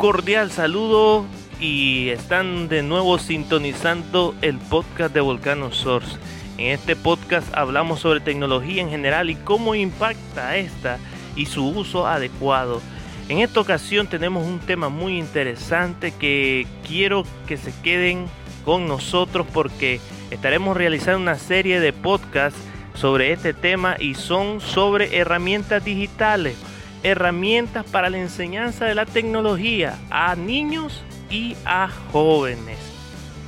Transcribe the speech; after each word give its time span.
Cordial 0.00 0.50
saludo 0.50 1.26
y 1.60 2.08
están 2.08 2.68
de 2.68 2.82
nuevo 2.82 3.18
sintonizando 3.18 4.34
el 4.40 4.56
podcast 4.56 5.12
de 5.12 5.20
Volcano 5.20 5.72
Source. 5.72 6.16
En 6.56 6.68
este 6.68 6.96
podcast 6.96 7.54
hablamos 7.54 8.00
sobre 8.00 8.20
tecnología 8.20 8.80
en 8.80 8.88
general 8.88 9.28
y 9.28 9.34
cómo 9.34 9.74
impacta 9.74 10.56
esta 10.56 10.96
y 11.36 11.44
su 11.44 11.68
uso 11.68 12.06
adecuado. 12.06 12.80
En 13.28 13.40
esta 13.40 13.60
ocasión 13.60 14.06
tenemos 14.06 14.46
un 14.46 14.60
tema 14.60 14.88
muy 14.88 15.18
interesante 15.18 16.12
que 16.12 16.66
quiero 16.88 17.24
que 17.46 17.58
se 17.58 17.74
queden 17.82 18.24
con 18.64 18.88
nosotros 18.88 19.46
porque 19.52 20.00
estaremos 20.30 20.78
realizando 20.78 21.20
una 21.20 21.36
serie 21.36 21.78
de 21.78 21.92
podcasts 21.92 22.58
sobre 22.94 23.32
este 23.32 23.52
tema 23.52 23.96
y 24.00 24.14
son 24.14 24.62
sobre 24.62 25.18
herramientas 25.18 25.84
digitales 25.84 26.56
herramientas 27.02 27.84
para 27.86 28.10
la 28.10 28.18
enseñanza 28.18 28.84
de 28.84 28.94
la 28.94 29.06
tecnología 29.06 29.98
a 30.10 30.36
niños 30.36 31.02
y 31.30 31.56
a 31.64 31.88
jóvenes. 32.12 32.78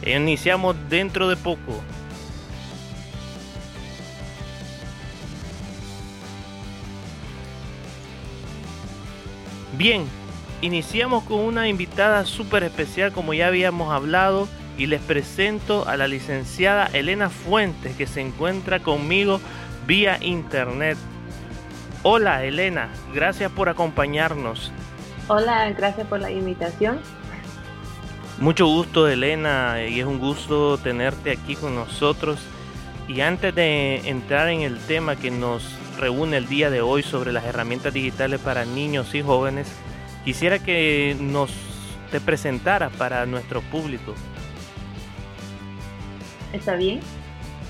Iniciamos 0.05 0.77
dentro 0.89 1.29
de 1.29 1.37
poco. 1.37 1.83
Bien, 9.77 10.05
iniciamos 10.61 11.25
con 11.25 11.41
una 11.41 11.69
invitada 11.69 12.25
súper 12.25 12.63
especial 12.63 13.13
como 13.13 13.35
ya 13.35 13.47
habíamos 13.47 13.93
hablado 13.93 14.49
y 14.77 14.87
les 14.87 15.01
presento 15.01 15.89
a 15.89 15.97
la 15.97 16.09
licenciada 16.09 16.87
Elena 16.93 17.31
Fuentes 17.31 17.97
que 17.97 18.07
se 18.07 18.21
encuentra 18.21 18.81
conmigo 18.81 19.41
vía 19.87 20.19
internet. 20.23 20.97
Hola 22.05 22.45
Elena, 22.45 22.89
gracias 23.15 23.51
por 23.53 23.69
acompañarnos. 23.69 24.73
Hola, 25.29 25.71
gracias 25.71 26.07
por 26.09 26.21
la 26.21 26.33
invitación. 26.33 27.01
Mucho 28.39 28.67
gusto 28.67 29.07
Elena 29.07 29.77
y 29.87 30.01
es 30.01 30.07
un 30.07 30.19
gusto 30.19 30.79
tenerte 30.79 31.31
aquí 31.31 31.55
con 31.55 31.77
nosotros. 31.77 32.41
Y 33.07 33.21
antes 33.21 33.55
de 33.55 34.09
entrar 34.09 34.49
en 34.49 34.63
el 34.63 34.79
tema 34.79 35.15
que 35.15 35.31
nos 35.31 35.77
reúne 35.99 36.39
el 36.39 36.49
día 36.49 36.71
de 36.71 36.81
hoy 36.81 37.05
sobre 37.05 37.33
las 37.33 37.45
herramientas 37.45 37.95
digitales 37.95 38.41
para 38.41 38.65
niños 38.65 39.15
y 39.15 39.23
jóvenes, 39.23 39.69
quisiera 40.25 40.59
que 40.59 41.17
nos 41.21 41.53
te 42.11 42.21
presentaras 42.21 42.93
para 42.97 43.27
nuestro 43.27 43.63
público. 43.63 44.15
Está 46.53 46.75
bien. 46.75 47.01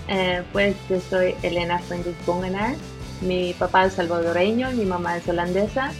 Eh, 0.09 0.43
pues 0.53 0.75
yo 0.89 1.01
soy 1.01 1.35
Elena 1.43 1.79
Fuentes 1.79 2.15
Bungenar, 2.27 2.75
mi 3.23 3.55
papá 3.55 3.87
es 3.87 3.95
salvadoreño, 3.95 4.71
mi 4.73 4.85
mamá 4.85 5.17
es 5.17 5.29
holandesa 5.29 5.93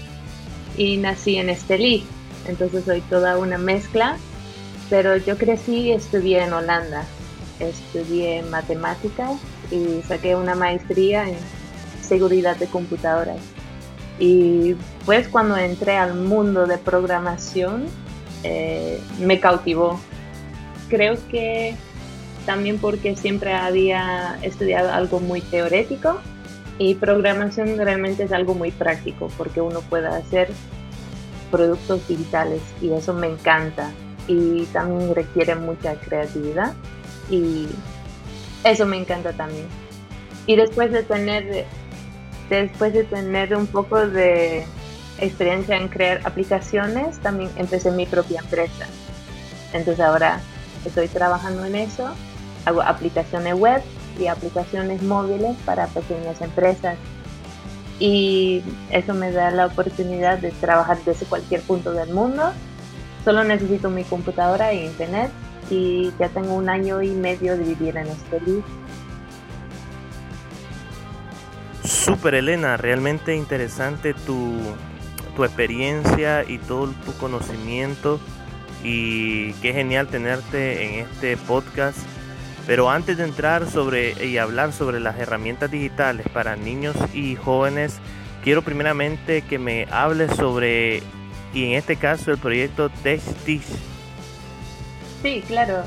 y 0.77 0.97
nací 0.97 1.37
en 1.37 1.49
Estelí, 1.49 2.05
entonces 2.47 2.85
soy 2.85 3.01
toda 3.03 3.39
una 3.39 3.59
mezcla, 3.59 4.17
pero 4.91 5.17
yo 5.17 5.39
crecí 5.39 5.77
y 5.77 5.93
estudié 5.93 6.43
en 6.43 6.53
Holanda, 6.53 7.05
estudié 7.61 8.43
matemáticas 8.43 9.33
y 9.71 10.03
saqué 10.07 10.35
una 10.35 10.55
maestría 10.55 11.29
en 11.29 11.37
seguridad 12.03 12.57
de 12.57 12.67
computadoras. 12.67 13.39
Y 14.19 14.75
pues 15.07 15.29
cuando 15.29 15.57
entré 15.57 15.97
al 15.97 16.15
mundo 16.15 16.67
de 16.67 16.79
programación, 16.79 17.87
eh, 18.45 19.01
me 19.19 19.41
cautivó. 19.41 19.99
Creo 20.89 21.17
que 21.29 21.75
también 22.45 22.79
porque 22.79 23.17
siempre 23.17 23.55
había 23.55 24.39
estudiado 24.43 24.93
algo 24.93 25.21
muy 25.21 25.41
teórico 25.41 26.21
y 26.79 26.95
programación 26.95 27.77
realmente 27.77 28.25
es 28.25 28.33
algo 28.33 28.55
muy 28.55 28.71
práctico 28.71 29.29
porque 29.37 29.61
uno 29.61 29.81
puede 29.81 30.09
hacer 30.09 30.49
productos 31.51 32.07
digitales 32.09 32.63
y 32.81 32.91
eso 32.93 33.13
me 33.13 33.29
encanta. 33.29 33.91
Y 34.27 34.65
también 34.67 35.15
requiere 35.15 35.55
mucha 35.55 35.95
creatividad 35.97 36.75
y 37.31 37.67
eso 38.65 38.87
me 38.87 38.97
encanta 38.97 39.33
también. 39.33 39.67
Y 40.47 40.57
después 40.57 40.93
de 40.93 41.03
tener, 41.03 41.67
después 42.49 42.93
de 42.93 43.05
tener 43.05 43.55
un 43.55 43.67
poco 43.67 44.07
de 44.07 44.65
experiencia 45.19 45.77
en 45.77 45.89
crear 45.89 46.21
aplicaciones, 46.25 47.19
también 47.19 47.51
empecé 47.57 47.91
mi 47.91 48.07
propia 48.07 48.41
empresa. 48.41 48.87
Entonces 49.73 50.01
ahora 50.05 50.41
estoy 50.85 51.09
trabajando 51.09 51.65
en 51.65 51.77
eso, 51.77 52.09
hago 52.65 52.83
aplicaciones 52.83 53.55
web 53.55 53.83
y 54.19 54.27
aplicaciones 54.27 55.03
móviles 55.03 55.57
para 55.65 55.87
pequeñas 55.89 56.41
empresas. 56.41 56.97
Y 57.99 58.63
eso 58.91 59.15
me 59.15 59.31
da 59.31 59.51
la 59.51 59.67
oportunidad 59.67 60.39
de 60.39 60.51
trabajar 60.51 60.99
desde 61.05 61.27
cualquier 61.27 61.63
punto 61.63 61.93
del 61.93 62.13
mundo. 62.13 62.53
Solo 63.25 63.45
necesito 63.45 63.91
mi 63.91 64.05
computadora 64.05 64.73
e 64.73 64.87
internet 64.87 65.31
y 65.71 66.13
ya 66.19 66.29
tengo 66.29 66.55
un 66.55 66.69
año 66.69 67.03
y 67.03 67.11
medio 67.11 67.57
de 67.57 67.65
vivir 67.65 67.97
en 67.97 68.09
este 68.09 68.39
país. 68.39 68.65
Super 71.85 72.35
Elena, 72.35 72.77
realmente 72.77 73.37
interesante 73.37 74.15
tu, 74.15 74.55
tu 75.37 75.45
experiencia 75.45 76.45
y 76.45 76.59
todo 76.59 76.89
tu 77.05 77.13
conocimiento 77.19 78.21
y 78.85 79.53
qué 79.55 79.73
genial 79.73 80.09
tenerte 80.09 80.85
en 80.85 81.07
este 81.07 81.37
podcast 81.37 81.99
pero 82.67 82.91
antes 82.91 83.17
de 83.17 83.25
entrar 83.25 83.69
sobre 83.69 84.25
y 84.25 84.39
hablar 84.39 84.73
sobre 84.73 85.01
las 85.01 85.19
herramientas 85.19 85.71
digitales 85.71 86.27
para 86.33 86.57
niños 86.57 86.97
y 87.13 87.35
jóvenes, 87.35 87.99
quiero 88.45 88.63
primeramente 88.63 89.43
que 89.43 89.59
me 89.59 89.87
hables 89.91 90.35
sobre, 90.37 91.03
y 91.53 91.65
en 91.65 91.73
este 91.73 91.97
caso, 91.97 92.31
el 92.31 92.39
proyecto 92.39 92.91
TechTeach. 93.03 93.63
Sí, 95.23 95.43
claro. 95.47 95.83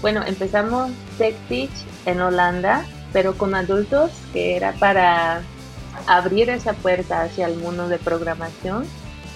Bueno, 0.00 0.22
empezamos 0.26 0.90
TechTeach 1.18 1.70
en 2.06 2.20
Holanda, 2.20 2.84
pero 3.12 3.36
con 3.36 3.54
adultos, 3.54 4.10
que 4.32 4.56
era 4.56 4.72
para 4.72 5.42
abrir 6.06 6.50
esa 6.50 6.72
puerta 6.72 7.22
hacia 7.22 7.46
el 7.46 7.56
mundo 7.56 7.88
de 7.88 7.98
programación 7.98 8.84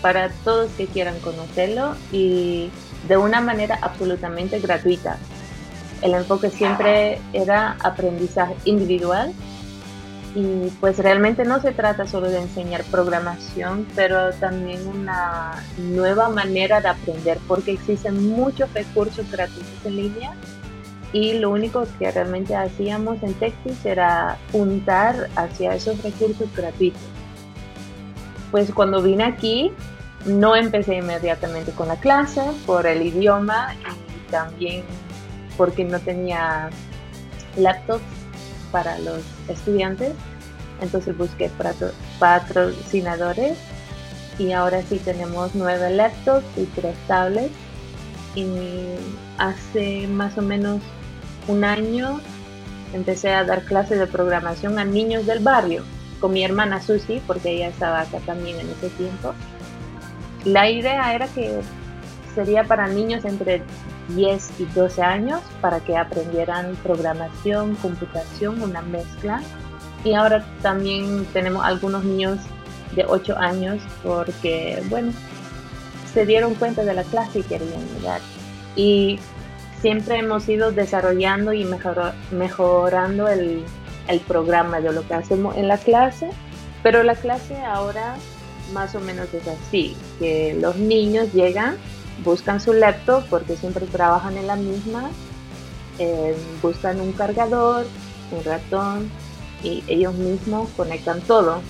para 0.02 0.30
todos 0.44 0.70
que 0.72 0.86
quieran 0.86 1.18
conocerlo 1.20 1.94
y 2.12 2.70
de 3.08 3.16
una 3.16 3.40
manera 3.40 3.78
absolutamente 3.80 4.58
gratuita 4.60 5.18
el 6.02 6.14
enfoque 6.14 6.50
siempre 6.50 7.20
era 7.32 7.76
aprendizaje 7.82 8.54
individual 8.64 9.32
y 10.34 10.68
pues 10.80 10.98
realmente 10.98 11.44
no 11.44 11.60
se 11.60 11.72
trata 11.72 12.06
solo 12.06 12.28
de 12.28 12.40
enseñar 12.40 12.84
programación, 12.84 13.86
pero 13.96 14.32
también 14.34 14.86
una 14.86 15.64
nueva 15.78 16.28
manera 16.28 16.80
de 16.80 16.88
aprender 16.88 17.38
porque 17.48 17.72
existen 17.72 18.28
muchos 18.28 18.72
recursos 18.74 19.30
gratuitos 19.30 19.84
en 19.84 19.96
línea 19.96 20.34
y 21.12 21.38
lo 21.38 21.50
único 21.50 21.86
que 21.98 22.10
realmente 22.10 22.54
hacíamos 22.54 23.22
en 23.22 23.34
Texas 23.34 23.84
era 23.84 24.32
apuntar 24.32 25.28
hacia 25.36 25.74
esos 25.74 26.02
recursos 26.02 26.48
gratuitos. 26.54 27.00
Pues 28.50 28.72
cuando 28.72 29.02
vine 29.02 29.24
aquí 29.24 29.72
no 30.26 30.54
empecé 30.54 30.96
inmediatamente 30.96 31.72
con 31.72 31.88
la 31.88 31.96
clase 31.96 32.42
por 32.66 32.86
el 32.86 33.02
idioma 33.02 33.74
y 33.74 34.30
también 34.30 34.84
porque 35.58 35.84
no 35.84 36.00
tenía 36.00 36.70
laptops 37.58 38.04
para 38.72 38.98
los 39.00 39.20
estudiantes. 39.48 40.14
Entonces 40.80 41.18
busqué 41.18 41.50
patrocinadores 42.18 43.58
y 44.38 44.52
ahora 44.52 44.80
sí 44.88 44.98
tenemos 45.04 45.54
nueve 45.54 45.90
laptops 45.90 46.46
y 46.56 46.64
tres 46.64 46.96
tablets. 47.06 47.52
Y 48.34 48.46
hace 49.38 50.06
más 50.06 50.38
o 50.38 50.42
menos 50.42 50.80
un 51.48 51.64
año 51.64 52.20
empecé 52.94 53.34
a 53.34 53.44
dar 53.44 53.64
clases 53.64 53.98
de 53.98 54.06
programación 54.06 54.78
a 54.78 54.84
niños 54.84 55.26
del 55.26 55.40
barrio 55.40 55.82
con 56.20 56.32
mi 56.32 56.44
hermana 56.44 56.80
Susi, 56.80 57.20
porque 57.26 57.50
ella 57.50 57.68
estaba 57.68 58.00
acá 58.00 58.18
también 58.26 58.60
en 58.60 58.70
ese 58.70 58.90
tiempo. 58.90 59.34
La 60.44 60.70
idea 60.70 61.14
era 61.14 61.26
que 61.28 61.60
sería 62.34 62.64
para 62.64 62.86
niños 62.86 63.24
entre 63.24 63.62
10 64.08 64.60
y 64.60 64.64
12 64.66 65.02
años 65.02 65.40
para 65.60 65.80
que 65.80 65.96
aprendieran 65.96 66.76
programación, 66.82 67.74
computación, 67.76 68.62
una 68.62 68.82
mezcla. 68.82 69.42
Y 70.04 70.14
ahora 70.14 70.44
también 70.62 71.26
tenemos 71.32 71.64
algunos 71.64 72.04
niños 72.04 72.38
de 72.94 73.04
8 73.06 73.36
años 73.36 73.82
porque, 74.02 74.82
bueno, 74.88 75.12
se 76.12 76.24
dieron 76.24 76.54
cuenta 76.54 76.84
de 76.84 76.94
la 76.94 77.04
clase 77.04 77.40
y 77.40 77.42
querían 77.42 77.86
llegar. 77.96 78.20
Y 78.76 79.18
siempre 79.80 80.18
hemos 80.18 80.48
ido 80.48 80.72
desarrollando 80.72 81.52
y 81.52 81.66
mejorando 82.30 83.28
el, 83.28 83.64
el 84.08 84.20
programa 84.20 84.80
de 84.80 84.92
lo 84.92 85.06
que 85.06 85.14
hacemos 85.14 85.56
en 85.56 85.68
la 85.68 85.78
clase, 85.78 86.30
pero 86.82 87.02
la 87.02 87.14
clase 87.14 87.56
ahora 87.62 88.16
más 88.72 88.94
o 88.94 89.00
menos 89.00 89.32
es 89.32 89.46
así, 89.48 89.96
que 90.18 90.56
los 90.60 90.76
niños 90.76 91.32
llegan 91.32 91.76
buscan 92.24 92.60
su 92.60 92.72
laptop 92.72 93.24
porque 93.28 93.56
siempre 93.56 93.86
trabajan 93.86 94.36
en 94.36 94.46
la 94.46 94.56
misma, 94.56 95.10
eh, 95.98 96.36
buscan 96.62 97.00
un 97.00 97.12
cargador, 97.12 97.86
un 98.30 98.44
ratón 98.44 99.10
y 99.62 99.82
ellos 99.86 100.14
mismos 100.14 100.68
conectan 100.76 101.20
todo. 101.20 101.60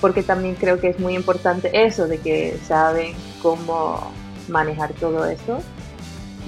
Porque 0.00 0.22
también 0.22 0.54
creo 0.54 0.80
que 0.80 0.88
es 0.88 1.00
muy 1.00 1.14
importante 1.14 1.70
eso 1.84 2.06
de 2.06 2.18
que 2.18 2.58
saben 2.66 3.14
cómo 3.42 4.12
manejar 4.48 4.92
todo 4.92 5.24
eso. 5.26 5.58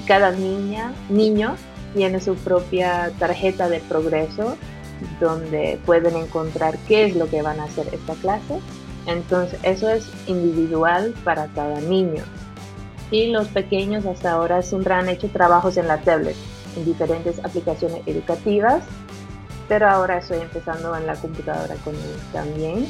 Cada 0.06 0.30
niña, 0.30 0.92
niño 1.08 1.56
tiene 1.94 2.20
su 2.20 2.36
propia 2.36 3.10
tarjeta 3.18 3.68
de 3.68 3.80
progreso 3.80 4.56
donde 5.20 5.78
pueden 5.84 6.16
encontrar 6.16 6.78
qué 6.86 7.06
es 7.06 7.16
lo 7.16 7.28
que 7.28 7.42
van 7.42 7.58
a 7.60 7.64
hacer 7.64 7.88
esta 7.92 8.14
clase. 8.14 8.60
Entonces 9.06 9.58
eso 9.62 9.88
es 9.88 10.08
individual 10.26 11.14
para 11.24 11.46
cada 11.48 11.80
niño. 11.80 12.22
Y 13.10 13.28
los 13.28 13.48
pequeños 13.48 14.06
hasta 14.06 14.32
ahora 14.32 14.62
siempre 14.62 14.94
han 14.94 15.08
hecho 15.08 15.28
trabajos 15.28 15.76
en 15.76 15.88
la 15.88 15.98
tablet, 15.98 16.36
en 16.76 16.84
diferentes 16.84 17.44
aplicaciones 17.44 18.02
educativas, 18.06 18.84
pero 19.68 19.88
ahora 19.88 20.18
estoy 20.18 20.38
empezando 20.38 20.96
en 20.96 21.06
la 21.06 21.14
computadora 21.16 21.74
con 21.84 21.94
ellos 21.94 22.22
también. 22.32 22.86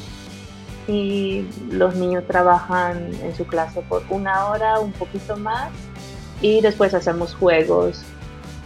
Y 0.89 1.47
los 1.71 1.95
niños 1.95 2.27
trabajan 2.27 3.11
en 3.23 3.35
su 3.37 3.47
clase 3.47 3.83
por 3.83 4.03
una 4.11 4.47
hora, 4.47 4.81
un 4.81 4.93
poquito 4.93 5.37
más, 5.37 5.71
y 6.43 6.61
después 6.61 6.95
hacemos 6.95 7.35
juegos 7.35 8.03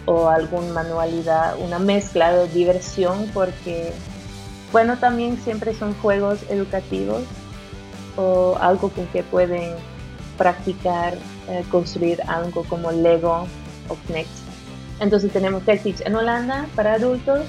o 0.06 0.29
alguna 0.29 0.73
manualidad, 0.73 1.59
una 1.59 1.79
mezcla 1.79 2.33
de 2.33 2.49
diversión 2.49 3.31
porque, 3.33 3.93
bueno, 4.73 4.99
también 4.99 5.39
siempre 5.39 5.75
son 5.75 5.95
juegos 5.95 6.39
educativos 6.49 7.23
o 8.17 8.56
algo 8.61 8.91
con 8.91 9.06
que 9.09 9.23
pueden 9.23 9.75
practicar, 10.37 11.15
eh, 11.49 11.65
construir 11.71 12.21
algo 12.27 12.65
como 12.65 12.91
Lego 12.93 13.47
o 13.89 13.95
Knex. 14.07 14.29
Entonces 15.01 15.33
tenemos 15.33 15.65
TechTeach 15.65 16.03
en 16.07 16.15
Holanda 16.15 16.67
para 16.77 16.95
adultos, 16.95 17.41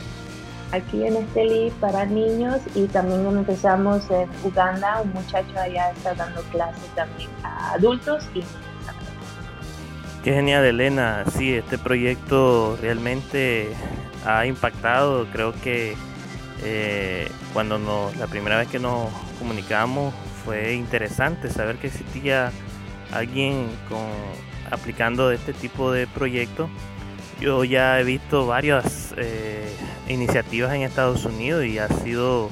aquí 0.71 1.05
en 1.05 1.17
Esteli 1.17 1.71
para 1.79 2.05
niños 2.05 2.61
y 2.73 2.85
también 2.87 3.25
empezamos 3.27 4.09
en 4.09 4.27
Uganda, 4.43 5.01
un 5.01 5.13
muchacho 5.13 5.59
allá 5.59 5.91
está 5.91 6.15
dando 6.15 6.41
clases 6.43 6.87
también 6.95 7.29
a 7.43 7.73
adultos 7.73 8.25
y. 8.33 8.43
Qué 10.23 10.33
genial, 10.33 10.65
Elena. 10.65 11.23
Sí, 11.37 11.53
este 11.53 11.77
proyecto 11.77 12.77
realmente 12.81 13.69
ha 14.25 14.47
impactado. 14.47 15.27
Creo 15.27 15.53
que 15.61 15.95
eh, 16.63 17.29
cuando 17.53 17.77
nos, 17.77 18.17
la 18.17 18.25
primera 18.25 18.57
vez 18.57 18.67
que 18.67 18.79
nos 18.79 19.09
comunicamos 19.37 20.15
fue 20.43 20.73
interesante 20.73 21.49
saber 21.49 21.77
que 21.77 21.87
existía 21.87 22.51
alguien 23.11 23.67
aplicando 24.71 25.31
este 25.31 25.53
tipo 25.53 25.91
de 25.91 26.07
proyectos. 26.07 26.69
Yo 27.39 27.63
ya 27.63 27.99
he 27.99 28.03
visto 28.03 28.47
varias 28.47 29.13
eh, 29.17 29.69
iniciativas 30.07 30.73
en 30.73 30.81
Estados 30.81 31.25
Unidos 31.25 31.65
y 31.65 31.79
ha 31.79 31.87
sido 31.87 32.49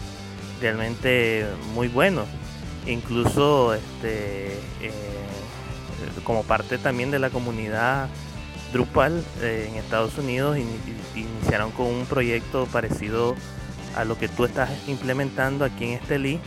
realmente 0.62 1.46
muy 1.74 1.88
bueno. 1.88 2.26
Incluso 2.86 3.74
este, 3.74 4.54
eh, 4.82 4.92
como 6.24 6.44
parte 6.44 6.78
también 6.78 7.12
de 7.12 7.20
la 7.20 7.30
comunidad 7.30 8.10
Drupal 8.74 9.24
eh, 9.42 9.68
en 9.70 9.76
Estados 9.76 10.18
Unidos 10.18 10.58
iniciaron 11.16 11.72
con 11.72 11.86
un 11.86 12.06
proyecto 12.06 12.66
parecido 12.66 13.36
a 13.96 14.04
lo 14.04 14.18
que 14.18 14.28
tú 14.28 14.46
estás 14.46 14.70
implementando 14.88 15.64
aquí 15.64 15.86
en 15.86 15.92
Estelí 15.92 16.40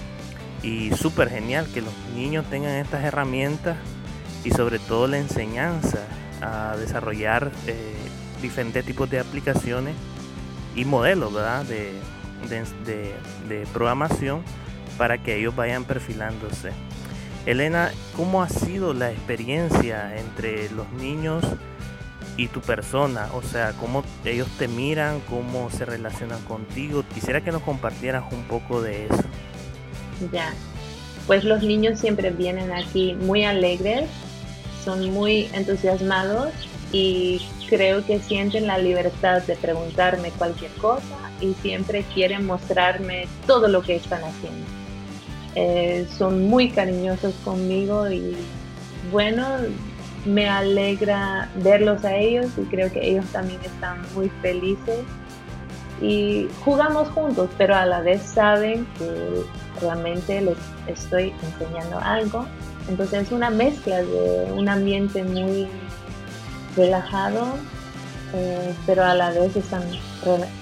y 0.63 0.91
súper 0.97 1.31
genial 1.31 1.69
que 1.73 1.81
los 1.81 1.93
niños 2.15 2.45
tengan 2.51 2.73
estas 2.73 3.05
herramientas 3.05 3.77
y 4.47 4.51
sobre 4.51 4.79
todo 4.79 5.09
la 5.09 5.19
enseñanza 5.19 6.07
a 6.41 6.77
desarrollar 6.77 7.51
eh, 7.67 7.95
diferentes 8.41 8.85
tipos 8.85 9.11
de 9.11 9.19
aplicaciones 9.19 9.95
y 10.75 10.85
modelos 10.85 11.33
De, 11.69 11.93
de 13.49 13.67
programación 13.73 14.43
para 14.97 15.19
que 15.19 15.37
ellos 15.37 15.57
vayan 15.57 15.85
perfilándose. 15.85 16.71
Elena, 17.45 17.91
¿cómo 18.17 18.43
ha 18.43 18.49
sido 18.49 18.93
la 18.95 19.11
experiencia 19.11 20.17
entre 20.17 20.71
los 20.71 20.91
niños 20.93 21.45
y 22.37 22.49
tu 22.49 22.61
persona? 22.61 23.29
O 23.35 23.43
sea, 23.43 23.73
¿cómo 23.81 24.05
ellos 24.25 24.49
te 24.59 24.69
miran? 24.69 25.21
¿Cómo 25.29 25.71
se 25.71 25.85
relacionan 25.85 26.41
contigo? 26.43 27.05
Quisiera 27.15 27.41
que 27.41 27.53
nos 27.53 27.63
compartieras 27.63 28.25
un 28.33 28.45
poco 28.45 28.83
de 28.83 29.07
eso. 29.07 29.25
Ya, 30.33 30.53
pues 31.27 31.45
los 31.45 31.63
niños 31.63 31.99
siempre 31.99 32.31
vienen 32.31 32.73
aquí 32.73 33.15
muy 33.15 33.45
alegres, 33.45 34.09
son 34.87 35.11
muy 35.11 35.51
entusiasmados 35.53 36.53
y 36.93 37.43
creo 37.69 38.07
que 38.07 38.21
sienten 38.21 38.69
la 38.69 38.79
libertad 38.79 39.43
de 39.43 39.57
preguntarme 39.57 40.31
cualquier 40.31 40.71
cosa 40.75 41.17
y 41.41 41.55
siempre 41.55 42.05
quieren 42.15 42.47
mostrarme 42.47 43.27
todo 43.47 43.67
lo 43.67 43.83
que 43.83 43.97
están 43.97 44.23
haciendo. 44.23 44.65
Eh, 45.57 46.07
son 46.17 46.49
muy 46.49 46.71
cariñosos 46.71 47.35
conmigo 47.45 48.09
y 48.09 48.37
bueno, 49.11 49.45
me 50.25 50.49
alegra 50.49 51.51
verlos 51.57 52.05
a 52.05 52.17
ellos 52.17 52.47
y 52.57 52.63
creo 52.67 52.91
que 52.93 53.11
ellos 53.11 53.27
también 53.33 53.61
están 53.63 54.01
muy 54.15 54.31
felices 54.41 55.01
y 56.01 56.49
jugamos 56.65 57.09
juntos, 57.09 57.51
pero 57.59 57.75
a 57.75 57.87
la 57.87 58.03
vez 58.03 58.23
saben 58.23 58.87
que 58.99 59.43
realmente 59.81 60.41
les 60.43 60.59
estoy 60.87 61.35
enseñando 61.43 61.99
algo. 61.99 62.47
Entonces 62.89 63.25
es 63.25 63.33
una 63.33 63.51
mezcla 63.51 64.03
de 64.03 64.53
un 64.53 64.69
ambiente 64.69 65.25
muy 65.25 65.69
relajado, 66.77 67.57
eh, 68.35 68.75
pero 68.87 69.05
a 69.05 69.15
la 69.15 69.31
vez 69.31 69.57
están 69.57 69.83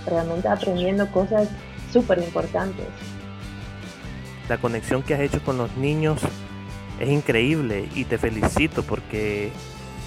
realmente 0.06 0.48
aprendiendo 0.48 1.10
cosas 1.10 1.48
súper 1.92 2.18
importantes. 2.18 2.86
La 4.48 4.58
conexión 4.58 5.02
que 5.02 5.14
has 5.14 5.20
hecho 5.20 5.42
con 5.42 5.58
los 5.58 5.74
niños 5.76 6.20
es 7.00 7.08
increíble 7.08 7.88
y 7.94 8.04
te 8.04 8.18
felicito 8.18 8.82
porque 8.82 9.52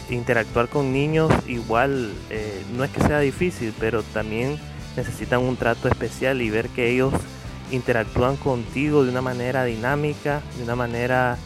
interactuar 0.09 0.69
con 0.69 0.93
niños 0.93 1.31
igual 1.47 2.13
eh, 2.29 2.63
no 2.75 2.83
es 2.83 2.91
que 2.91 3.01
sea 3.01 3.19
difícil, 3.19 3.73
pero 3.79 4.03
también 4.03 4.57
necesitan 4.95 5.41
un 5.41 5.57
trato 5.57 5.87
especial 5.87 6.41
y 6.41 6.49
ver 6.49 6.69
que 6.69 6.91
ellos 6.91 7.13
interactúan 7.71 8.37
contigo 8.37 9.03
de 9.03 9.11
una 9.11 9.21
manera 9.21 9.65
dinámica, 9.65 10.41
de 10.57 10.63
una 10.63 10.75
manera 10.75 11.37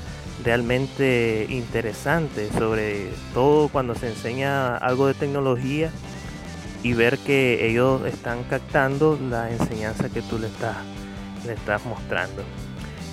realmente 0.43 1.45
interesante, 1.50 2.50
sobre 2.57 3.10
todo 3.33 3.69
cuando 3.69 3.95
se 3.95 4.10
enseña 4.10 4.77
algo 4.77 5.07
de 5.07 5.13
tecnología 5.13 5.91
y 6.83 6.93
ver 6.93 7.17
que 7.19 7.67
ellos 7.69 8.05
están 8.05 8.43
captando 8.43 9.19
la 9.29 9.51
enseñanza 9.51 10.10
que 10.10 10.21
tú 10.21 10.39
le 10.39 10.48
estás, 10.48 10.77
le 11.45 11.53
estás 11.53 11.86
mostrando. 11.86 12.43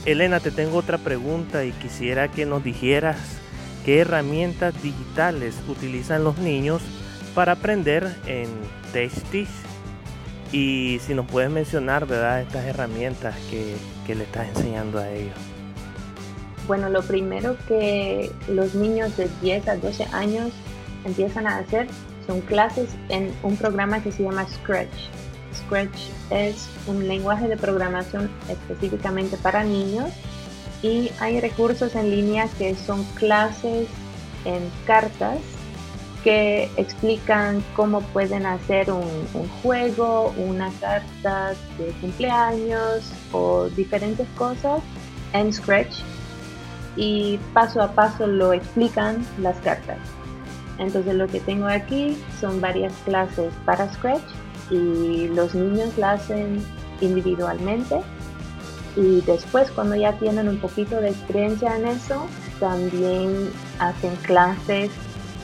Elena, 0.06 0.40
te 0.40 0.50
tengo 0.50 0.78
otra 0.78 0.98
pregunta 0.98 1.64
y 1.64 1.72
quisiera 1.72 2.28
que 2.28 2.46
nos 2.46 2.64
dijeras 2.64 3.18
qué 3.84 4.00
herramientas 4.00 4.80
digitales 4.82 5.54
utilizan 5.68 6.24
los 6.24 6.38
niños 6.38 6.82
para 7.34 7.52
aprender 7.52 8.16
en 8.26 8.48
TechTeach 8.92 9.48
y 10.50 10.98
si 11.06 11.12
nos 11.12 11.26
puedes 11.26 11.50
mencionar, 11.50 12.06
¿verdad?, 12.06 12.40
estas 12.40 12.64
herramientas 12.64 13.36
que, 13.50 13.76
que 14.06 14.14
le 14.14 14.24
estás 14.24 14.48
enseñando 14.48 14.98
a 14.98 15.10
ellos. 15.10 15.57
Bueno, 16.68 16.90
lo 16.90 17.00
primero 17.02 17.56
que 17.66 18.30
los 18.46 18.74
niños 18.74 19.16
de 19.16 19.30
10 19.40 19.68
a 19.68 19.76
12 19.76 20.04
años 20.12 20.52
empiezan 21.06 21.46
a 21.46 21.56
hacer 21.56 21.88
son 22.26 22.42
clases 22.42 22.90
en 23.08 23.32
un 23.42 23.56
programa 23.56 24.02
que 24.02 24.12
se 24.12 24.22
llama 24.22 24.46
Scratch. 24.46 25.08
Scratch 25.54 25.98
es 26.30 26.68
un 26.86 27.08
lenguaje 27.08 27.48
de 27.48 27.56
programación 27.56 28.30
específicamente 28.50 29.38
para 29.38 29.64
niños 29.64 30.10
y 30.82 31.10
hay 31.20 31.40
recursos 31.40 31.94
en 31.94 32.10
línea 32.10 32.48
que 32.58 32.74
son 32.74 33.02
clases 33.14 33.88
en 34.44 34.70
cartas 34.86 35.38
que 36.22 36.70
explican 36.76 37.64
cómo 37.74 38.02
pueden 38.02 38.44
hacer 38.44 38.92
un, 38.92 39.48
juego, 39.62 40.34
una 40.36 40.70
carta 40.82 41.54
de 41.78 41.86
cumpleaños 42.02 43.10
o 43.32 43.70
diferentes 43.70 44.26
cosas 44.36 44.82
en 45.32 45.50
Scratch 45.50 46.02
y 46.96 47.38
paso 47.52 47.80
a 47.82 47.92
paso 47.92 48.26
lo 48.26 48.52
explican 48.52 49.24
las 49.40 49.56
cartas. 49.58 49.98
Entonces 50.78 51.14
lo 51.14 51.26
que 51.26 51.40
tengo 51.40 51.66
aquí 51.66 52.16
son 52.40 52.60
varias 52.60 52.92
clases 53.04 53.52
para 53.64 53.92
Scratch 53.92 54.22
y 54.70 55.28
los 55.28 55.54
niños 55.54 55.96
la 55.98 56.12
hacen 56.12 56.62
individualmente 57.00 58.00
y 58.98 59.20
después 59.20 59.70
cuando 59.70 59.94
ya 59.94 60.12
tienen 60.14 60.48
un 60.48 60.58
poquito 60.58 61.00
de 61.00 61.10
experiencia 61.10 61.76
en 61.76 61.86
eso, 61.86 62.26
también 62.58 63.50
hacen 63.78 64.14
clases 64.16 64.90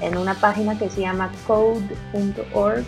en 0.00 0.16
una 0.16 0.34
página 0.34 0.76
que 0.76 0.90
se 0.90 1.02
llama 1.02 1.30
code.org. 1.46 2.84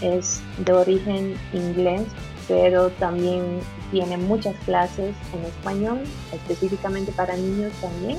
Es 0.00 0.40
de 0.64 0.72
origen 0.72 1.34
inglés, 1.52 2.04
pero 2.48 2.90
también 2.90 3.60
tiene 3.92 4.16
muchas 4.16 4.56
clases 4.64 5.14
en 5.32 5.44
español, 5.44 6.00
específicamente 6.32 7.12
para 7.12 7.36
niños 7.36 7.72
también. 7.80 8.18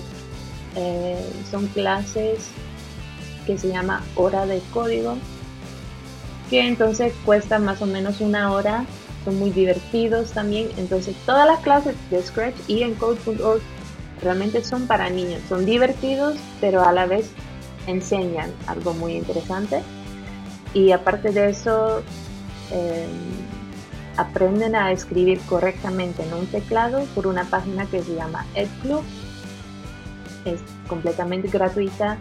Eh, 0.76 1.20
son 1.50 1.68
clases 1.68 2.48
que 3.46 3.58
se 3.58 3.70
llama 3.70 4.04
hora 4.16 4.46
de 4.46 4.62
código 4.72 5.18
que 6.50 6.68
entonces 6.68 7.14
cuesta 7.26 7.60
más 7.60 7.82
o 7.82 7.86
menos 7.86 8.22
una 8.22 8.52
hora, 8.52 8.86
son 9.24 9.38
muy 9.38 9.52
divertidos 9.52 10.32
también, 10.32 10.70
entonces 10.78 11.16
todas 11.26 11.48
las 11.48 11.60
clases 11.60 11.96
de 12.10 12.22
Scratch 12.24 12.56
y 12.68 12.82
en 12.82 12.96
Code.org 12.96 13.62
realmente 14.22 14.64
son 14.64 14.88
para 14.88 15.10
niños, 15.10 15.42
son 15.48 15.66
divertidos, 15.66 16.38
pero 16.60 16.84
a 16.84 16.92
la 16.92 17.06
vez 17.06 17.30
enseñan 17.88 18.52
algo 18.68 18.94
muy 18.94 19.14
interesante. 19.14 19.82
Y 20.74 20.92
aparte 20.92 21.32
de 21.32 21.50
eso, 21.50 22.02
em, 22.72 23.10
aprenden 24.20 24.76
a 24.76 24.92
escribir 24.92 25.40
correctamente 25.48 26.24
en 26.24 26.34
un 26.34 26.46
teclado 26.48 27.06
por 27.16 27.26
una 27.26 27.46
página 27.46 27.86
que 27.86 28.04
se 28.04 28.16
llama 28.16 28.46
EdClub. 28.54 29.02
Es 30.44 30.60
completamente 30.90 31.48
gratuita, 31.48 32.18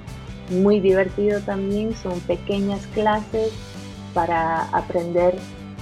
muy 0.50 0.78
divertido 0.78 1.40
también, 1.40 1.97
son 1.97 2.21
pequeñas 2.21 2.87
clases 2.95 3.52
para 4.14 4.62
aprender 4.69 5.35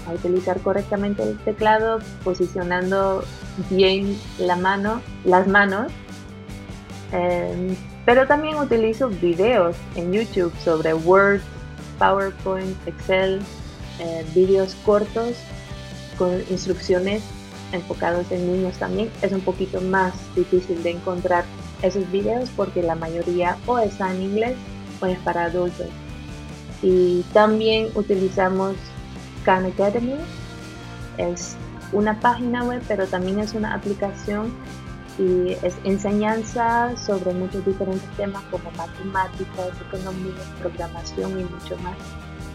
a 0.08 0.12
utilizar 0.12 0.58
correctamente 0.60 1.22
el 1.22 1.38
teclado, 1.40 1.98
posicionando 2.24 3.22
bien 3.68 4.18
la 4.38 4.56
mano, 4.56 5.02
las 5.24 5.46
manos. 5.46 5.92
Em, 7.12 7.76
pero 8.06 8.26
también 8.26 8.56
utilizo 8.56 9.08
videos 9.08 9.76
en 9.96 10.12
YouTube 10.12 10.52
sobre 10.64 10.94
Word, 10.94 11.40
PowerPoint, 11.98 12.74
Excel, 12.86 13.40
eh, 13.98 14.24
videos 14.34 14.74
cortos 14.86 15.36
con 16.16 16.42
instrucciones 16.50 17.22
enfocados 17.72 18.30
en 18.30 18.52
niños 18.52 18.76
también. 18.78 19.10
Es 19.22 19.32
un 19.32 19.40
poquito 19.40 19.80
más 19.80 20.14
difícil 20.34 20.82
de 20.82 20.92
encontrar 20.92 21.44
esos 21.82 22.10
videos 22.10 22.50
porque 22.56 22.82
la 22.82 22.94
mayoría 22.94 23.56
o 23.66 23.78
está 23.78 24.12
en 24.14 24.22
inglés 24.22 24.56
o 25.00 25.06
es 25.06 25.18
para 25.20 25.44
adultos. 25.44 25.88
Y 26.82 27.22
también 27.32 27.88
utilizamos 27.94 28.76
Khan 29.44 29.66
Academy. 29.66 30.16
Es 31.18 31.56
una 31.92 32.18
página 32.20 32.64
web, 32.64 32.82
pero 32.86 33.06
también 33.06 33.38
es 33.38 33.54
una 33.54 33.74
aplicación 33.74 34.52
y 35.18 35.52
es 35.62 35.74
enseñanza 35.84 36.94
sobre 36.96 37.32
muchos 37.32 37.64
diferentes 37.64 38.08
temas 38.16 38.42
como 38.50 38.70
matemáticas, 38.72 39.68
economía, 39.88 40.34
programación 40.60 41.40
y 41.40 41.44
mucho 41.44 41.76
más. 41.78 41.96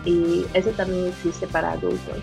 Y 0.05 0.45
eso 0.53 0.69
también 0.71 1.07
existe 1.07 1.47
para 1.47 1.71
adultos. 1.71 2.17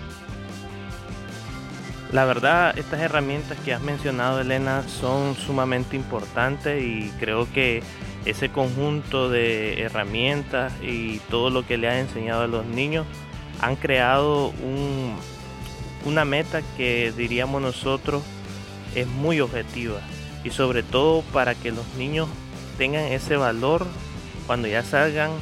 La 2.12 2.24
verdad, 2.24 2.78
estas 2.78 3.00
herramientas 3.00 3.58
que 3.64 3.74
has 3.74 3.82
mencionado, 3.82 4.40
Elena, 4.40 4.82
son 4.88 5.36
sumamente 5.36 5.94
importantes 5.94 6.82
y 6.82 7.12
creo 7.20 7.46
que 7.52 7.82
ese 8.24 8.48
conjunto 8.48 9.28
de 9.28 9.82
herramientas 9.82 10.72
y 10.82 11.18
todo 11.30 11.50
lo 11.50 11.66
que 11.66 11.76
le 11.76 11.88
has 11.88 11.96
enseñado 11.96 12.42
a 12.42 12.46
los 12.46 12.64
niños 12.64 13.06
han 13.60 13.76
creado 13.76 14.48
un, 14.48 15.16
una 16.06 16.24
meta 16.24 16.62
que 16.78 17.12
diríamos 17.14 17.60
nosotros 17.60 18.22
es 18.94 19.06
muy 19.06 19.40
objetiva 19.40 20.00
y 20.44 20.50
sobre 20.50 20.82
todo 20.82 21.22
para 21.32 21.54
que 21.54 21.72
los 21.72 21.86
niños 21.96 22.28
tengan 22.78 23.04
ese 23.04 23.36
valor 23.36 23.86
cuando 24.46 24.66
ya 24.66 24.82
salgan 24.82 25.32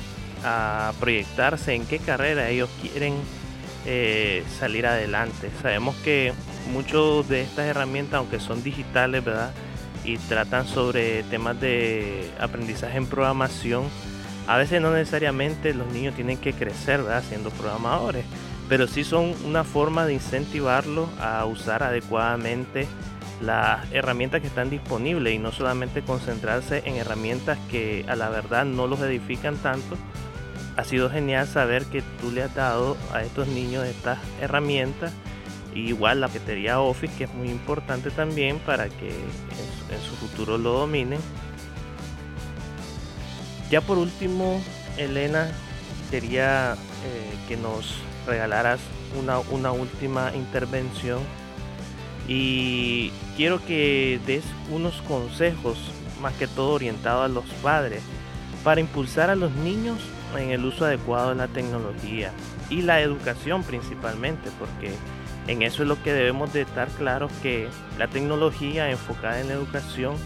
a 0.44 0.92
proyectarse 0.98 1.74
en 1.74 1.86
qué 1.86 2.00
carrera 2.00 2.48
ellos 2.50 2.68
quieren 2.80 3.14
eh, 3.84 4.42
salir 4.58 4.86
adelante. 4.86 5.50
Sabemos 5.62 5.94
que 5.96 6.32
muchas 6.72 7.28
de 7.28 7.42
estas 7.42 7.66
herramientas, 7.66 8.18
aunque 8.18 8.40
son 8.40 8.62
digitales, 8.62 9.24
¿verdad? 9.24 9.52
Y 10.04 10.18
tratan 10.18 10.66
sobre 10.66 11.22
temas 11.24 11.60
de 11.60 12.30
aprendizaje 12.38 12.96
en 12.96 13.06
programación, 13.06 13.84
a 14.46 14.56
veces 14.56 14.80
no 14.80 14.92
necesariamente 14.92 15.74
los 15.74 15.92
niños 15.92 16.14
tienen 16.14 16.38
que 16.38 16.52
crecer 16.52 17.02
¿verdad? 17.02 17.24
siendo 17.28 17.50
programadores, 17.50 18.24
pero 18.68 18.86
sí 18.86 19.02
son 19.02 19.34
una 19.44 19.64
forma 19.64 20.06
de 20.06 20.14
incentivarlos 20.14 21.08
a 21.20 21.44
usar 21.46 21.82
adecuadamente 21.82 22.86
las 23.40 23.92
herramientas 23.92 24.40
que 24.40 24.46
están 24.46 24.70
disponibles 24.70 25.34
y 25.34 25.38
no 25.38 25.52
solamente 25.52 26.02
concentrarse 26.02 26.82
en 26.86 26.96
herramientas 26.96 27.58
que 27.70 28.04
a 28.08 28.16
la 28.16 28.30
verdad 28.30 28.64
no 28.64 28.86
los 28.86 29.00
edifican 29.00 29.56
tanto. 29.56 29.96
Ha 30.76 30.84
sido 30.84 31.10
genial 31.10 31.46
saber 31.46 31.84
que 31.86 32.02
tú 32.20 32.30
le 32.30 32.42
has 32.42 32.54
dado 32.54 32.96
a 33.12 33.22
estos 33.22 33.48
niños 33.48 33.84
estas 33.86 34.18
herramientas. 34.40 35.12
Igual 35.80 36.20
la 36.20 36.28
paquetería 36.28 36.80
Office, 36.80 37.14
que 37.16 37.24
es 37.24 37.34
muy 37.34 37.48
importante 37.50 38.10
también 38.10 38.58
para 38.60 38.88
que 38.88 39.08
en 39.10 40.00
su 40.02 40.14
futuro 40.16 40.58
lo 40.58 40.72
dominen. 40.72 41.20
Ya 43.70 43.80
por 43.80 43.98
último, 43.98 44.60
Elena, 44.96 45.48
quería 46.10 46.74
eh, 46.74 47.34
que 47.48 47.56
nos 47.56 47.96
regalaras 48.26 48.80
una, 49.18 49.38
una 49.38 49.72
última 49.72 50.32
intervención 50.34 51.20
y 52.28 53.10
quiero 53.36 53.64
que 53.64 54.20
des 54.26 54.44
unos 54.70 55.00
consejos 55.02 55.78
más 56.20 56.34
que 56.34 56.46
todo 56.46 56.72
orientados 56.72 57.24
a 57.24 57.28
los 57.28 57.44
padres 57.62 58.02
para 58.64 58.80
impulsar 58.80 59.30
a 59.30 59.36
los 59.36 59.52
niños 59.52 59.98
en 60.36 60.50
el 60.50 60.64
uso 60.64 60.84
adecuado 60.84 61.30
de 61.30 61.36
la 61.36 61.48
tecnología 61.48 62.32
y 62.68 62.82
la 62.82 63.00
educación 63.00 63.62
principalmente 63.62 64.50
porque 64.58 64.92
en 65.48 65.62
eso 65.62 65.82
es 65.82 65.88
lo 65.88 66.02
que 66.02 66.12
debemos 66.12 66.52
de 66.52 66.62
estar 66.62 66.88
claros 66.88 67.30
que 67.42 67.68
la 67.98 68.08
tecnología 68.08 68.90
enfocada 68.90 69.40
en 69.40 69.48
la 69.48 69.54
educación 69.54 70.16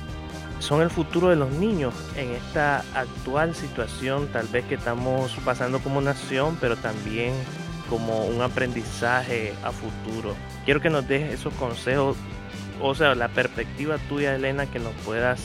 son 0.61 0.83
el 0.83 0.91
futuro 0.91 1.29
de 1.29 1.37
los 1.37 1.51
niños 1.53 1.95
en 2.17 2.31
esta 2.33 2.85
actual 2.95 3.55
situación 3.55 4.29
tal 4.33 4.47
vez 4.49 4.65
que 4.67 4.75
estamos 4.75 5.33
pasando 5.45 5.79
como 5.81 6.01
nación, 6.01 6.57
pero 6.61 6.77
también 6.77 7.33
como 7.89 8.27
un 8.27 8.41
aprendizaje 8.41 9.53
a 9.65 9.73
futuro. 9.73 10.35
Quiero 10.65 10.81
que 10.81 10.91
nos 10.91 11.09
des 11.09 11.33
esos 11.33 11.53
consejos, 11.55 12.17
o 12.81 12.95
sea, 12.95 13.15
la 13.15 13.29
perspectiva 13.29 13.99
tuya, 14.09 14.35
Elena, 14.35 14.67
que 14.67 14.79
nos 14.79 14.93
puedas 15.05 15.41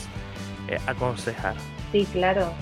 eh, 0.68 0.78
aconsejar. 0.86 1.54
Sí, 1.92 2.06
claro. 2.12 2.52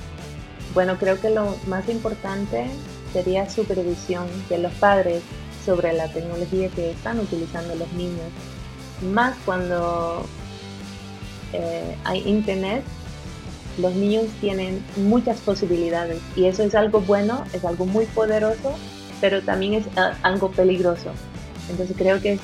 Bueno, 0.73 0.97
creo 0.97 1.21
que 1.21 1.31
lo 1.31 1.57
más 1.67 1.89
importante 1.89 2.67
sería 3.13 3.49
supervisión 3.51 4.27
de 4.49 4.59
los 4.59 4.73
padres 4.75 5.23
sobre 5.65 5.93
la 5.93 6.09
tecnología 6.09 6.69
que 6.69 6.91
están 6.91 7.19
utilizando 7.19 7.75
los 7.75 7.93
niños. 7.93 8.31
Más 9.13 9.37
cuando 9.45 10.25
eh, 11.53 11.97
hay 12.05 12.21
internet, 12.29 12.83
los 13.79 13.95
niños 13.95 14.27
tienen 14.41 14.85
muchas 14.97 15.41
posibilidades 15.41 16.21
y 16.37 16.47
eso 16.47 16.63
es 16.63 16.75
algo 16.75 17.01
bueno, 17.01 17.45
es 17.53 17.65
algo 17.65 17.87
muy 17.87 18.07
poderoso, 18.07 18.75
pero 19.21 19.43
también 19.43 19.75
es 19.75 19.85
ah, 19.97 20.15
algo 20.23 20.51
peligroso. 20.51 21.11
Entonces 21.71 21.97
creo 21.97 22.21
que 22.21 22.35
es 22.35 22.41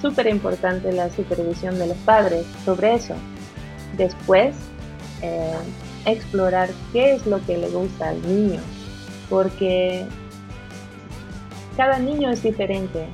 súper 0.00 0.26
importante 0.26 0.92
la 0.92 1.10
supervisión 1.10 1.78
de 1.78 1.88
los 1.88 1.96
padres 1.98 2.46
sobre 2.64 2.94
eso. 2.94 3.14
Después, 3.96 4.54
eh, 5.22 5.54
explorar 6.06 6.70
qué 6.92 7.14
es 7.14 7.26
lo 7.26 7.44
que 7.44 7.56
le 7.56 7.68
gusta 7.68 8.10
al 8.10 8.20
niño, 8.22 8.60
porque 9.30 10.06
cada 11.76 11.98
niño 11.98 12.30
es 12.30 12.42
diferente 12.42 13.06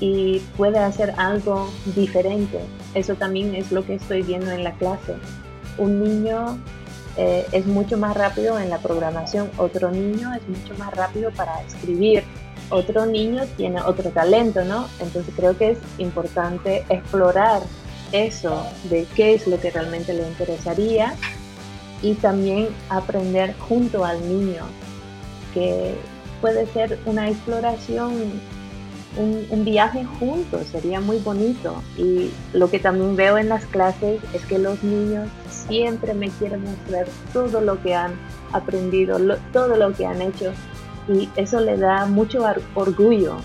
y 0.00 0.40
puede 0.56 0.78
hacer 0.78 1.14
algo 1.16 1.70
diferente. 1.94 2.60
Eso 2.94 3.14
también 3.14 3.54
es 3.54 3.70
lo 3.72 3.84
que 3.84 3.94
estoy 3.94 4.22
viendo 4.22 4.50
en 4.50 4.64
la 4.64 4.72
clase. 4.72 5.14
Un 5.78 6.02
niño 6.02 6.58
eh, 7.16 7.46
es 7.52 7.66
mucho 7.66 7.96
más 7.96 8.16
rápido 8.16 8.58
en 8.58 8.70
la 8.70 8.78
programación, 8.78 9.50
otro 9.58 9.90
niño 9.90 10.32
es 10.34 10.48
mucho 10.48 10.74
más 10.78 10.92
rápido 10.94 11.30
para 11.30 11.60
escribir, 11.62 12.24
otro 12.70 13.06
niño 13.06 13.42
tiene 13.56 13.82
otro 13.82 14.10
talento, 14.10 14.64
¿no? 14.64 14.88
Entonces 14.98 15.32
creo 15.36 15.56
que 15.56 15.72
es 15.72 15.78
importante 15.98 16.84
explorar 16.88 17.62
eso 18.12 18.66
de 18.90 19.06
qué 19.14 19.34
es 19.34 19.46
lo 19.46 19.60
que 19.60 19.70
realmente 19.70 20.14
le 20.14 20.26
interesaría 20.26 21.14
y 22.02 22.14
también 22.14 22.68
aprender 22.88 23.54
junto 23.58 24.04
al 24.04 24.26
niño, 24.26 24.64
que 25.54 25.94
puede 26.42 26.66
ser 26.66 26.98
una 27.06 27.30
exploración 27.30 28.12
un, 29.16 29.64
viaje 29.64 30.04
juntos, 30.18 30.66
sería 30.66 31.00
muy 31.00 31.18
bonito. 31.18 31.82
Y 31.96 32.30
lo 32.52 32.70
que 32.70 32.78
también 32.78 33.16
veo 33.16 33.38
en 33.38 33.48
las 33.48 33.64
clases 33.66 34.20
es 34.32 34.44
que 34.46 34.58
los 34.58 34.82
niños 34.82 35.28
siempre 35.50 36.14
me 36.14 36.30
quieren 36.30 36.64
mostrar 36.64 37.06
todo 37.32 37.60
lo 37.60 37.80
que 37.82 37.94
han 37.94 38.12
aprendido, 38.52 39.18
todo 39.52 39.76
lo 39.76 39.92
que 39.92 40.06
han 40.06 40.22
hecho. 40.22 40.52
Y 41.08 41.28
eso 41.36 41.60
le 41.60 41.76
da 41.76 42.06
mucho 42.06 42.44
orgullo. 42.74 43.36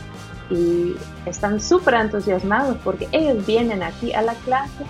Y 0.50 0.96
están 1.26 1.60
súper 1.60 1.96
entusiasmados 1.96 2.78
porque 2.84 3.08
ellos 3.12 3.46
vienen 3.46 3.84
aquí 3.84 4.14
a 4.14 4.22
la 4.22 4.34
clase 4.34 4.86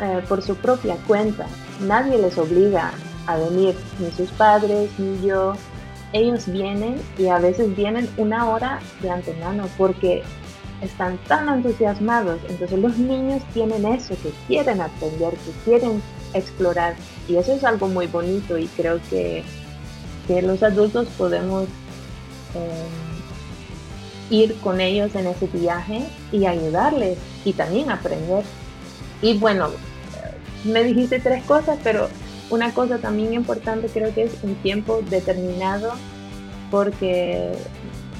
eh, 0.00 0.22
por 0.28 0.42
su 0.42 0.56
propia 0.56 0.96
cuenta. 1.06 1.46
Nadie 1.80 2.18
les 2.18 2.36
obliga 2.36 2.92
a 3.26 3.36
venir, 3.36 3.74
ni 3.98 4.10
sus 4.10 4.30
padres, 4.32 4.90
ni 4.98 5.26
yo, 5.26 5.54
ellos 6.14 6.46
vienen 6.46 6.96
y 7.18 7.26
a 7.26 7.38
veces 7.38 7.74
vienen 7.76 8.08
una 8.16 8.48
hora 8.48 8.80
de 9.02 9.10
antemano 9.10 9.68
porque 9.76 10.22
están 10.80 11.18
tan 11.26 11.48
entusiasmados. 11.48 12.40
Entonces 12.48 12.78
los 12.78 12.96
niños 12.96 13.42
tienen 13.52 13.84
eso, 13.84 14.14
que 14.22 14.30
quieren 14.46 14.80
aprender, 14.80 15.34
que 15.34 15.50
quieren 15.64 16.00
explorar. 16.32 16.94
Y 17.28 17.36
eso 17.36 17.52
es 17.52 17.64
algo 17.64 17.88
muy 17.88 18.06
bonito 18.06 18.56
y 18.56 18.66
creo 18.68 19.00
que, 19.10 19.42
que 20.28 20.40
los 20.40 20.62
adultos 20.62 21.08
podemos 21.18 21.64
eh, 22.54 22.86
ir 24.30 24.54
con 24.60 24.80
ellos 24.80 25.14
en 25.16 25.26
ese 25.26 25.48
viaje 25.48 26.04
y 26.30 26.46
ayudarles 26.46 27.18
y 27.44 27.52
también 27.54 27.90
aprender. 27.90 28.44
Y 29.20 29.36
bueno, 29.38 29.70
me 30.62 30.84
dijiste 30.84 31.18
tres 31.18 31.42
cosas, 31.44 31.76
pero 31.82 32.08
una 32.50 32.72
cosa 32.74 32.98
también 32.98 33.32
importante 33.34 33.88
creo 33.88 34.14
que 34.14 34.24
es 34.24 34.32
un 34.42 34.54
tiempo 34.56 35.00
determinado, 35.08 35.92
porque 36.70 37.52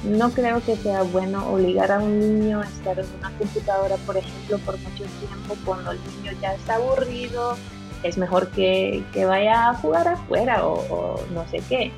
no 0.05 0.29
creo 0.29 0.63
que 0.63 0.75
sea 0.75 1.03
bueno 1.03 1.47
obligar 1.51 1.91
a 1.91 1.99
un 1.99 2.19
niño 2.19 2.61
a 2.61 2.65
estar 2.65 2.99
en 2.99 3.05
una 3.19 3.31
computadora, 3.37 3.95
por 4.05 4.17
ejemplo, 4.17 4.57
por 4.59 4.77
mucho 4.77 5.03
tiempo 5.19 5.55
cuando 5.65 5.91
el 5.91 5.99
niño 6.17 6.37
ya 6.41 6.53
está 6.53 6.75
aburrido. 6.75 7.55
Es 8.03 8.17
mejor 8.17 8.49
que, 8.49 9.03
vaya 9.25 9.69
a 9.69 9.73
jugar 9.75 10.07
afuera 10.07 10.65
o, 10.65 11.19
no 11.33 11.47
sé 11.49 11.61
qué. 11.67 11.91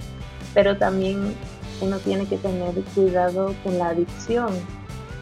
Pero 0.54 0.78
también 0.78 1.36
uno 1.82 2.00
tiene 2.00 2.26
que 2.26 2.38
tener 2.38 2.74
cuidado 2.96 3.54
con 3.64 3.78
la 3.78 3.90
adicción, 3.90 4.50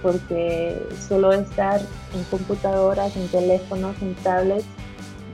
porque 0.03 0.79
solo 1.07 1.33
estar 1.33 1.81
en 2.13 2.23
computadoras, 2.25 3.15
en 3.15 3.27
teléfonos, 3.29 3.95
en 4.01 4.13
tablets, 4.15 4.65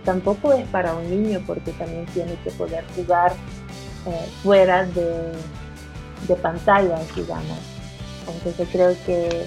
tampoco 0.04 0.54
es 0.54 0.68
para 0.68 0.94
un 0.94 1.10
niño, 1.10 1.42
porque 1.46 1.72
también 1.72 2.06
tiene 2.08 2.36
que 2.44 2.52
poder 2.52 2.84
jugar 2.96 3.34
eh, 4.06 4.30
fuera 4.44 4.86
de, 4.86 5.32
de 6.28 6.36
pantallas, 6.36 7.16
digamos. 7.16 7.58
Entonces 8.36 8.68
creo 8.72 8.96
que 9.06 9.46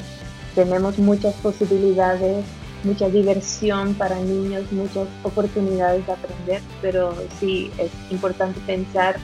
tenemos 0.54 0.98
muchas 0.98 1.34
posibilidades, 1.34 2.44
mucha 2.84 3.08
diversión 3.08 3.94
para 3.94 4.16
niños, 4.16 4.70
muchas 4.72 5.08
oportunidades 5.22 6.06
de 6.06 6.12
aprender, 6.12 6.60
pero 6.82 7.14
sí 7.40 7.70
es 7.78 7.90
importante 8.10 8.60
pensar 8.66 9.16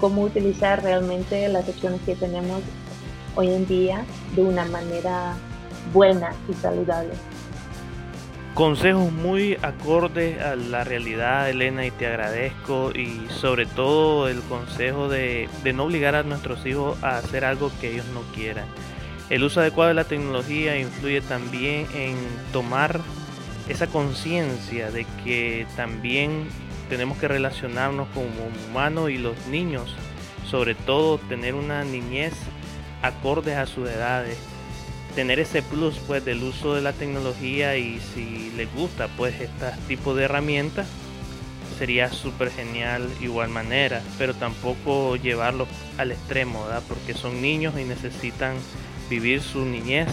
cómo 0.00 0.22
utilizar 0.22 0.82
realmente 0.82 1.48
las 1.48 1.68
opciones 1.68 2.00
que 2.04 2.14
tenemos 2.14 2.60
hoy 3.34 3.48
en 3.48 3.66
día 3.66 4.04
de 4.34 4.42
una 4.42 4.64
manera 4.66 5.34
buena 5.92 6.32
y 6.48 6.54
saludable. 6.54 7.12
Consejos 8.56 9.12
muy 9.12 9.58
acordes 9.60 10.40
a 10.40 10.56
la 10.56 10.82
realidad, 10.82 11.50
Elena, 11.50 11.84
y 11.84 11.90
te 11.90 12.06
agradezco. 12.06 12.90
Y 12.94 13.26
sobre 13.28 13.66
todo 13.66 14.28
el 14.28 14.40
consejo 14.40 15.10
de, 15.10 15.46
no 15.74 15.84
obligar 15.84 16.14
a 16.14 16.22
nuestros 16.22 16.64
hijos 16.64 16.96
a 17.04 17.18
hacer 17.18 17.44
algo 17.44 17.70
que 17.82 17.92
ellos 17.92 18.06
no 18.14 18.22
quieran. 18.34 18.64
El 19.28 19.44
uso 19.44 19.60
adecuado 19.60 19.88
de 19.88 19.94
la 19.94 20.04
tecnología 20.04 20.78
influye 20.78 21.20
también 21.20 21.86
en 21.94 22.16
tomar 22.50 22.98
esa 23.68 23.88
conciencia 23.88 24.90
de 24.90 25.06
que 25.22 25.66
también 25.76 26.48
tenemos 26.88 27.18
que 27.18 27.28
relacionarnos 27.28 28.08
como 28.14 28.30
humanos 28.70 29.10
y 29.10 29.18
los 29.18 29.36
niños, 29.48 29.94
sobre 30.46 30.74
todo 30.74 31.18
tener 31.18 31.54
una 31.54 31.84
niñez 31.84 32.32
acorde 33.02 33.54
a 33.54 33.66
sus 33.66 33.86
edades 33.86 34.38
tener 35.16 35.40
ese 35.40 35.62
plus 35.62 35.98
pues 36.06 36.24
del 36.24 36.42
uso 36.44 36.74
de 36.74 36.82
la 36.82 36.92
tecnología 36.92 37.76
y 37.76 37.98
si 38.14 38.52
les 38.56 38.72
gusta 38.72 39.08
pues 39.16 39.40
este 39.40 39.66
tipo 39.88 40.14
de 40.14 40.24
herramientas 40.24 40.86
sería 41.78 42.12
súper 42.12 42.50
genial 42.50 43.08
igual 43.20 43.48
manera 43.48 44.02
pero 44.18 44.34
tampoco 44.34 45.16
llevarlo 45.16 45.66
al 45.98 46.12
extremo 46.12 46.64
¿verdad? 46.64 46.82
porque 46.86 47.14
son 47.14 47.42
niños 47.42 47.74
y 47.80 47.84
necesitan 47.84 48.56
vivir 49.08 49.40
su 49.40 49.64
niñez. 49.64 50.08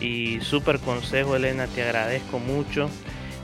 Y 0.00 0.40
súper 0.40 0.78
consejo 0.78 1.34
Elena 1.34 1.66
te 1.66 1.82
agradezco 1.82 2.38
mucho. 2.38 2.88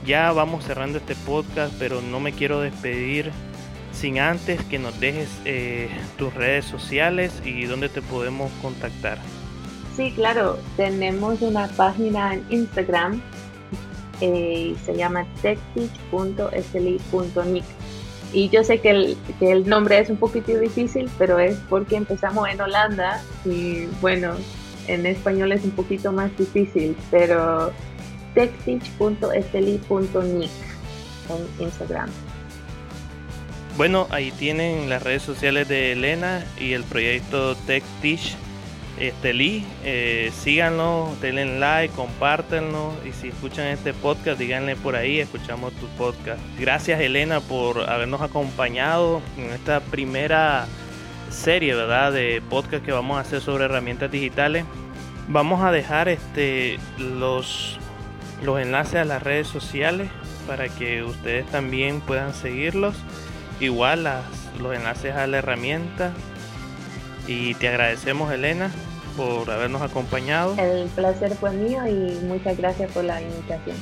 Ya 0.05 0.31
vamos 0.31 0.65
cerrando 0.65 0.99
este 0.99 1.15
podcast 1.15 1.73
pero 1.79 2.01
no 2.01 2.19
me 2.19 2.31
quiero 2.31 2.61
despedir 2.61 3.31
sin 3.91 4.19
antes 4.19 4.63
que 4.65 4.77
nos 4.77 4.99
dejes 4.99 5.29
eh, 5.45 5.89
tus 6.17 6.33
redes 6.33 6.65
sociales 6.65 7.41
y 7.43 7.65
dónde 7.65 7.89
te 7.89 8.01
podemos 8.01 8.51
contactar 8.61 9.17
Sí, 9.95 10.11
claro, 10.11 10.59
tenemos 10.75 11.41
una 11.41 11.67
página 11.69 12.33
en 12.33 12.45
Instagram 12.49 13.21
eh, 14.21 14.75
se 14.85 14.95
llama 14.95 15.25
techteach.sli.nick. 15.41 17.65
Y 18.33 18.49
yo 18.49 18.63
sé 18.63 18.79
que 18.79 18.89
el, 18.89 19.15
que 19.39 19.51
el 19.51 19.67
nombre 19.67 19.99
es 19.99 20.09
un 20.09 20.17
poquito 20.17 20.57
difícil, 20.57 21.07
pero 21.17 21.37
es 21.39 21.57
porque 21.69 21.95
empezamos 21.95 22.49
en 22.49 22.59
Holanda 22.61 23.21
y 23.45 23.85
bueno, 24.01 24.35
en 24.87 25.05
español 25.05 25.51
es 25.51 25.63
un 25.63 25.69
poquito 25.71 26.11
más 26.11 26.35
difícil, 26.37 26.97
pero 27.11 27.71
techteach.sli.nick 28.33 30.51
en 31.29 31.47
Instagram. 31.63 32.09
Bueno, 33.77 34.07
ahí 34.09 34.31
tienen 34.31 34.89
las 34.89 35.03
redes 35.03 35.21
sociales 35.21 35.67
de 35.67 35.91
Elena 35.91 36.43
y 36.57 36.73
el 36.73 36.83
proyecto 36.83 37.55
TechTeach 37.55 38.35
este 38.99 39.63
eh, 39.83 40.31
síganlo, 40.33 41.13
denle 41.21 41.59
like, 41.59 41.93
compártanlo 41.93 42.93
y 43.07 43.11
si 43.11 43.27
escuchan 43.27 43.67
este 43.67 43.93
podcast, 43.93 44.39
díganle 44.39 44.75
por 44.77 44.95
ahí, 44.95 45.19
escuchamos 45.19 45.73
tu 45.73 45.87
podcast. 45.97 46.39
Gracias 46.57 47.01
Elena 47.01 47.41
por 47.41 47.89
habernos 47.89 48.21
acompañado 48.21 49.21
en 49.37 49.51
esta 49.51 49.81
primera 49.81 50.65
serie, 51.29 51.75
¿verdad? 51.75 52.13
De 52.13 52.41
podcast 52.49 52.85
que 52.85 52.93
vamos 52.93 53.17
a 53.17 53.21
hacer 53.21 53.41
sobre 53.41 53.65
herramientas 53.65 54.11
digitales. 54.11 54.63
Vamos 55.27 55.61
a 55.61 55.71
dejar 55.71 56.07
este 56.07 56.79
los 56.97 57.79
los 58.43 58.61
enlaces 58.61 58.95
a 58.95 59.05
las 59.05 59.23
redes 59.23 59.47
sociales 59.47 60.09
para 60.47 60.69
que 60.69 61.03
ustedes 61.03 61.45
también 61.47 61.99
puedan 61.99 62.33
seguirlos. 62.33 62.95
Igual 63.59 64.03
las, 64.03 64.23
los 64.59 64.75
enlaces 64.75 65.15
a 65.15 65.27
la 65.27 65.37
herramienta 65.37 66.13
y 67.27 67.53
te 67.55 67.67
agradecemos, 67.67 68.31
Elena, 68.31 68.71
por 69.17 69.49
habernos 69.49 69.81
acompañado. 69.81 70.55
El 70.57 70.87
placer 70.89 71.33
fue 71.35 71.51
mío 71.51 71.85
y 71.87 72.25
muchas 72.25 72.57
gracias 72.57 72.91
por 72.91 73.03
la 73.03 73.21
invitación. 73.21 73.75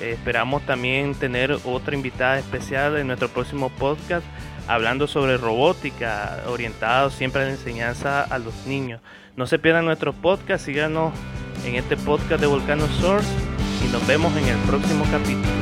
esperamos 0.00 0.62
también 0.66 1.14
tener 1.14 1.56
otra 1.64 1.94
invitada 1.94 2.38
especial 2.38 2.96
en 2.96 3.06
nuestro 3.06 3.28
próximo 3.28 3.70
podcast 3.70 4.24
hablando 4.66 5.06
sobre 5.06 5.36
robótica, 5.36 6.42
orientado 6.46 7.10
siempre 7.10 7.42
a 7.42 7.44
la 7.46 7.50
enseñanza 7.52 8.22
a 8.22 8.38
los 8.38 8.66
niños. 8.66 9.00
No 9.36 9.46
se 9.46 9.58
pierdan 9.58 9.84
nuestro 9.84 10.12
podcast, 10.12 10.64
síganos 10.64 11.12
en 11.66 11.76
este 11.76 11.96
podcast 11.96 12.40
de 12.40 12.46
Volcano 12.46 12.86
Source 13.00 13.28
y 13.84 13.92
nos 13.92 14.06
vemos 14.06 14.36
en 14.36 14.48
el 14.48 14.58
próximo 14.60 15.04
capítulo. 15.10 15.61